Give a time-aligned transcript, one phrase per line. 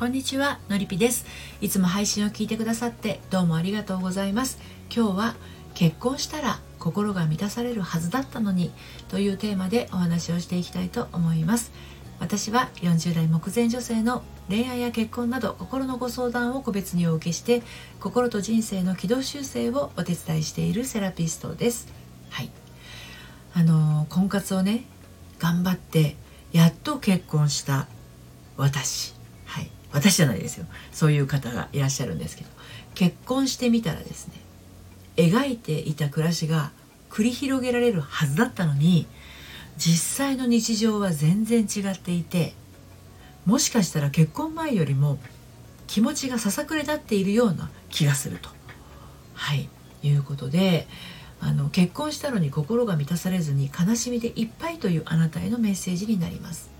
[0.00, 1.26] こんにちはのりぴです。
[1.60, 4.58] いつも配信を聞いてくださってどうもありがとうございます。
[4.90, 5.34] 今日は
[5.74, 8.72] 結婚したら心が満たされるはずだったのに
[9.10, 11.70] というテーマでお話をしていきたいと思います。
[12.18, 17.62] 私は40代目前女性の恋愛や結婚など心のご相談を個別にお受けして
[18.00, 21.92] 心と人生の軌道修正をお手伝いしているセラピストです。
[22.30, 22.48] はい。
[23.52, 24.84] あの婚活をね
[25.38, 26.16] 頑張って
[26.52, 27.86] やっと結婚した
[28.56, 29.19] 私。
[29.92, 30.66] 私じゃないですよ。
[30.92, 32.50] そういう方がいらっしゃるんですけど。
[32.94, 34.34] 結婚してみたらですね
[35.16, 36.72] 描いていた暮らしが
[37.08, 39.06] 繰り広げられるはずだったのに
[39.76, 42.52] 実際の日常は全然違っていて
[43.46, 45.18] もしかしたら結婚前よりも
[45.86, 48.48] 気持ちがささくれ立っているような気がすると。
[49.34, 49.68] はい。
[50.02, 50.86] いうことで
[51.40, 56.70] あの結婚したのに心が満たされずに悲しみでいっぱいというあなたへのメッセージになります、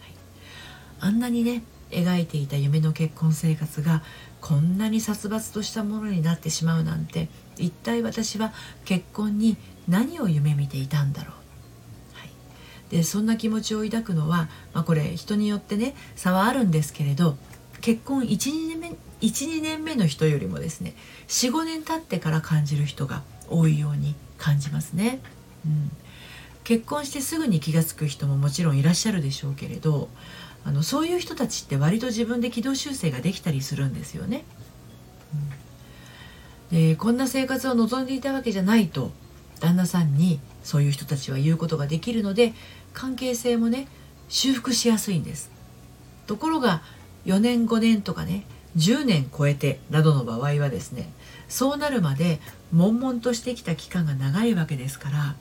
[0.00, 0.10] はい、
[1.00, 4.02] あんなにね描いていた夢の結婚生活が
[4.40, 8.52] こんなに殺伐としたものになってしまうなんて一体私は
[8.84, 9.56] 結婚に
[9.88, 11.34] 何を夢見ていたんだろう、
[12.18, 12.30] はい、
[12.90, 17.36] でそんな気持ちを抱くのは、まあ、これ人によってね差はあるんですけれど
[17.80, 20.94] 結婚12年目12年目の人よりもですね
[21.28, 25.20] 45年経ってから感じる人が多いように感じますね。
[25.66, 25.90] うん。
[26.64, 30.08] 結婚してすぐに気が付く人ももちろんいらっしゃるでしょうけれど
[30.64, 34.44] あのそういう人たちって割と自分で軌道修正ができたりするんですよね。
[36.72, 39.10] うん、でこんな生活を望んでいたわけじゃないと
[39.60, 42.52] 旦那さんにそういう人たちは言うことができるので
[42.92, 43.88] 関係性もね
[44.28, 45.50] 修復しやすいんです。
[46.26, 46.82] ところが
[47.26, 48.44] 4年5年とかね
[48.76, 51.12] 10年超えてなどの場合はですね
[51.48, 52.40] そうなるまで
[52.72, 55.34] 悶々としてきた期間が長いわけですから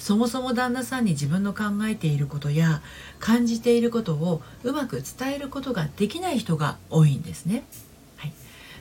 [0.00, 2.80] そもそも旦那さんに自分の考えていることや
[3.20, 7.64] 感じていることをうまく伝えることができない人が多いんですね。
[8.16, 8.32] はい、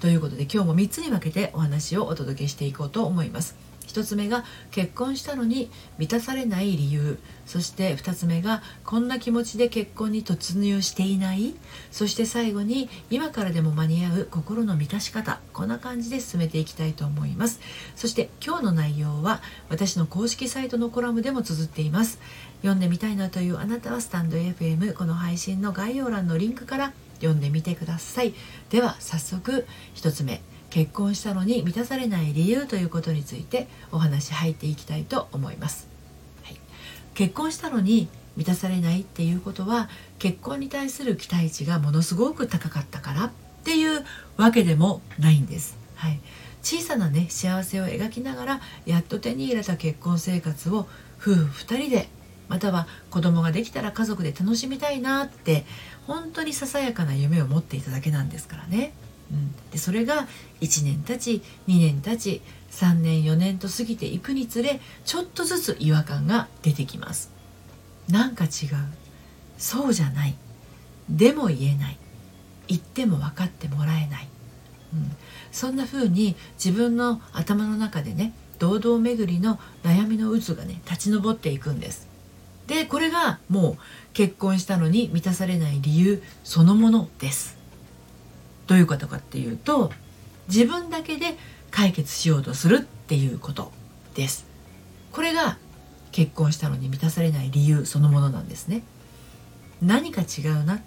[0.00, 3.71] ということで今日も3つに分けてお話をお届けしていこうと思います。
[3.92, 7.18] 1つ目が結婚したのに満たされない理由。
[7.44, 11.54] そして2つ目がこんな気持ちで結婚に突入していない。
[11.90, 15.40] そして最後に今からでも間に合う心の満たし方。
[15.52, 17.60] こんな感じで進めていきたいと思います。
[17.94, 22.18] そして今日の内容は私の公式サイトのコラムでも綴っています。
[22.62, 28.34] 読んでみたいなというあなたはスタンド FM この配信の概要欄のリンクから読んでみてください。
[28.70, 30.40] では早速1つ目。
[30.72, 35.86] 結婚したのに満たされない理由ということについてお話入っていきたいと思います、
[36.44, 36.56] はい、
[37.12, 43.30] 結婚したのに満たされないっていうことは結婚に対する期待値がものすごく高かったからっ
[43.64, 44.02] ていう
[44.38, 46.18] わけでもないんです、はい、
[46.62, 50.88] 小さなね幸せを描きながらやっと手に入れた結婚生活を
[51.20, 52.08] 夫婦2人で
[52.48, 55.66] または子供ができたら家族で楽しみたいなって
[56.06, 58.94] 本当にささやかな夢を持っていただけなんですからね。
[59.32, 60.26] うん、でそれが
[60.60, 67.32] 1年経ち2年経ち3年4年と過ぎていくにつれちょっとずつ違和感が出てきます。
[68.08, 68.50] なんか違う。
[69.58, 70.34] そうじゃない。
[71.08, 71.98] でも言えない。
[72.68, 74.28] 言っても分かってもらえない、
[74.94, 75.10] うん、
[75.50, 82.08] そんな風に自分の頭の中でね堂々巡りの悩みの渦がね立ち上っていくんです。
[82.66, 83.76] でこれがもう
[84.14, 87.61] 結婚したのに満たされない理由そのものです。
[88.66, 89.92] どういうことかっていうと
[90.48, 91.36] 自分だけで
[91.70, 93.72] 解決しようとするっていうこと
[94.14, 94.46] です。
[95.12, 95.58] これが
[96.10, 98.82] 結婚したのに満たされない理由そのものなんですね。
[99.80, 100.80] 何か違うな。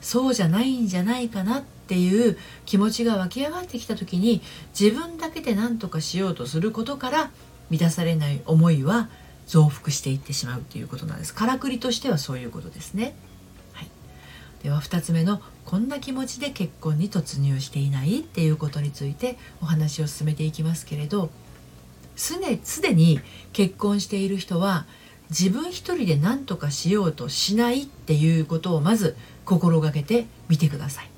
[0.00, 2.36] そうじゃないんじゃないかなっていう
[2.66, 4.42] 気持ちが湧き上がってきた時に
[4.78, 7.30] 自分だけで何とかしようとすることから
[7.70, 9.08] 満たされない思いは
[9.46, 11.34] 増幅していってしまうということなんです。
[11.34, 13.14] からくりとしてはそういうことですね、
[14.62, 21.30] では2つ目のこんな気持ちで結婚に突入していないっていうことについてお話を進めていきますけれど
[22.14, 22.38] す
[22.80, 23.20] でに
[23.52, 24.86] 結婚している人は
[25.30, 31.08] 自分一人で何とかしようとしないっていうことをまず心がけてみてください。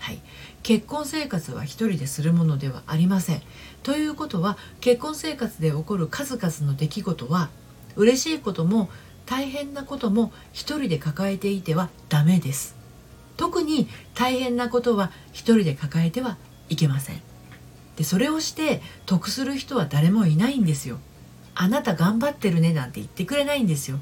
[0.00, 0.20] はい、
[0.62, 3.42] 結婚生活は一人でするものではありません。
[3.84, 7.48] ということは結婚生活で起こる数々の出来事は
[7.96, 8.90] 嬉しいことも
[9.24, 12.83] 大変なことも一人で抱えていてはダメです。
[13.36, 16.36] 特に大変なことは一人で抱えては
[16.68, 17.20] いけません。
[17.96, 20.98] でそれをして得する人は誰もいないんですよ。
[21.54, 23.98] あなた頑張ってるねなんて言ってくれないんですよ。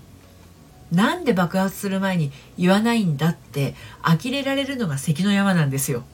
[0.91, 6.05] なんで爆発する前に言わないんだって呆れられるのが関の山なんですよ。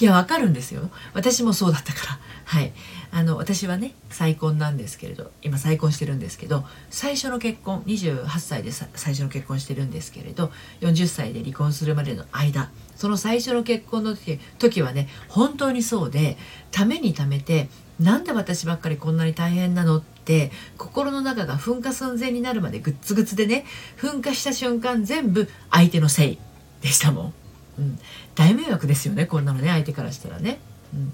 [0.00, 0.90] いやわかるんですよ。
[1.12, 2.18] 私もそうだったから。
[2.44, 2.72] はい。
[3.16, 10.50] あの私はね再婚なんですけれど今再婚してるんですけど最初の結婚28歳で最初の結婚してるんですけれど
[10.80, 16.36] 40歳で離婚するまでの間その最初の結婚の時時はね本当にそうで
[16.72, 17.68] ためにためて
[18.00, 23.64] なんで私ばっかりこんなに大変なのって心の中が噴火寸前になるまでグッツグツでね
[23.96, 26.38] 噴火した瞬間全部相手のせい
[26.80, 27.43] でしたもん。
[27.78, 27.98] うん、
[28.34, 30.58] 大迷惑ですよねこんなのね相手からしたらね。
[30.94, 31.12] うん。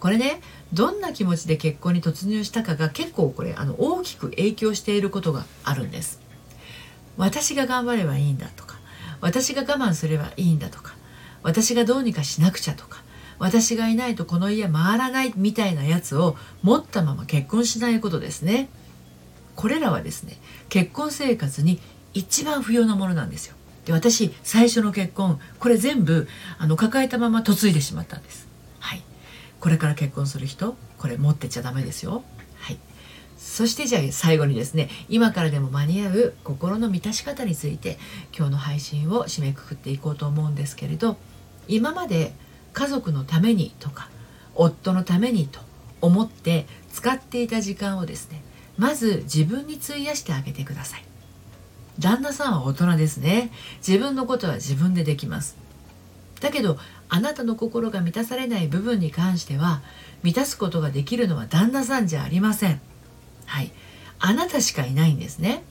[0.00, 0.40] これね
[0.72, 6.20] どんな気持ちで結婚に突入したかが結構これあの大きく影響していることがあるんです。
[7.16, 8.78] 私が頑張ればいいんだとか
[9.20, 10.94] 私が我慢すればいいんだとか
[11.42, 13.02] 私がどうにかしなくちゃとか
[13.40, 18.68] 私がいないとこの家回らないみたいなやつを持ったまま結婚しないことですね。
[19.56, 20.38] これらはですね
[20.68, 21.80] 結婚生活に
[22.14, 23.56] 一番不要なものなんですよ。
[23.88, 28.46] で私最初の結婚これ全部あの抱えたまま嫁いでしまったんです。
[28.80, 29.02] はい。
[29.60, 32.22] これから結婚する人これ持ってちゃダメですよ。
[32.58, 32.78] はい。
[33.38, 37.98] そしてじゃあ最後にですね今からでも間に合う心の満たし方について
[38.36, 41.16] 今日の配信を締めくくっていこうと思うんですけれど
[41.66, 42.34] 今まで
[42.74, 44.10] 家族のためにとか
[44.54, 45.60] 夫のためにと
[46.02, 48.42] 思って使っていた時間をですね
[48.76, 51.04] まず自分に費やしてあげてください。
[51.98, 53.50] 旦那さんは大人ですね。
[53.86, 55.56] 自分のことは自分でできます。
[56.40, 56.78] だけど
[57.08, 59.82] あなたの心が満たされない部分に関しては
[60.22, 62.80] 満たすことができるのは旦那さんじゃありません。
[63.46, 63.72] はい。
[64.20, 65.62] あなたしかいないんですね。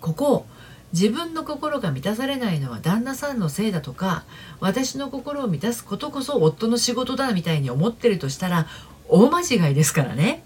[0.00, 0.46] ここ
[0.92, 4.24] 自分の心が満たされないのは旦那さんのせいだとか
[4.60, 8.66] 私の心を満たすことこそ夫の仕事だみたいに思ってるとしたら
[9.08, 10.42] 大間違いですからね。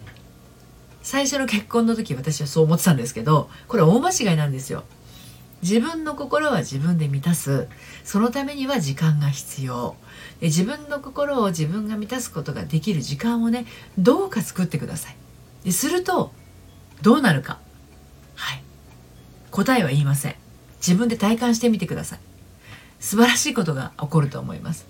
[1.03, 4.85] 最初の結婚の時私はそう思ってたんですけどこれ大間違いなんですよ。
[5.63, 7.69] 自分の心は自分で満たす。
[8.05, 9.97] そのためには時間が必要。
[10.41, 13.67] で自分の心を自分が満たすことができる時間をね
[13.99, 15.17] どうか作ってください。
[15.65, 16.33] ですると
[17.03, 17.59] どうなるか。
[18.35, 18.63] はい。
[19.51, 20.35] 答えは言いません。
[20.77, 22.21] 自分で体感してみてください。
[23.01, 24.87] 素晴らしいことが起こると思います、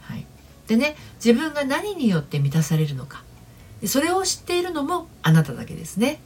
[0.00, 0.26] はい、
[0.66, 3.22] でね自分が何によって満たされるのか。
[3.88, 6.20] それを知っているのもあなただけですね。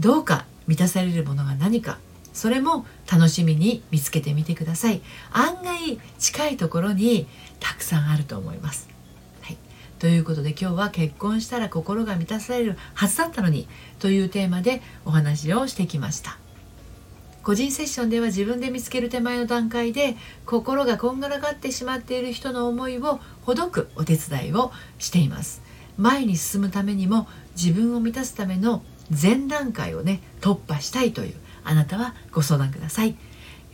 [0.00, 1.98] どうか満たされるものが何か
[2.32, 5.00] それも楽しみに見つけてみてください。
[5.32, 7.26] 案外近いところに
[7.60, 8.88] たくさんあると思います。
[9.42, 9.58] はい。
[9.98, 13.68] ということで今日は結婚したら心が満たされるはずだったのに
[14.00, 16.38] というテーマでお話をしてきました。
[17.44, 20.16] 個人セッションでは自分で見つける手前の段階で
[20.46, 25.63] 心がこんがらがってしまっている人の思いをほどくお手伝いをしています。
[25.96, 33.16] 前に進むためにも自分を満たすための前段階をね突破したいというあなたはご相談ください。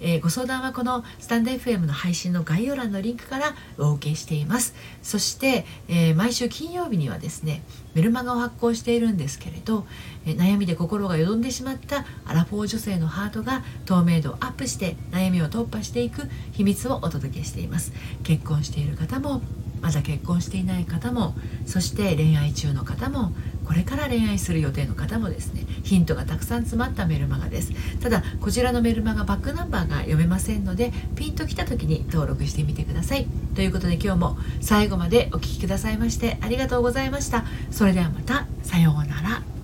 [0.01, 4.75] えー、ご相談はこのスタンド FM の配信の概要欄のリンクからお受けしています。
[5.03, 7.63] そして、えー、毎週金曜日にはですね
[7.95, 9.87] メルマガを発行しているんですけれど、
[10.25, 17.93] えー、悩みで心がよどんでしまったアラフォー女性のハートが透明度をアップして悩みを突破していく秘密をお届けしています。
[18.23, 19.43] 結婚している方も
[19.81, 21.35] まだ結婚していない方も
[21.67, 23.33] そして恋愛中の方も
[23.65, 27.73] これから恋愛する予定の方もですねヒントがたくさん詰まったメルマガです。
[28.01, 33.27] ただこちらのメルマガバックナンバーが読めませんのでピンときた時に登録してみてください。
[33.55, 37.45] ということで今日も最後までお聴きくださいましてありがとうございました。
[37.71, 39.60] それではまたさようなら。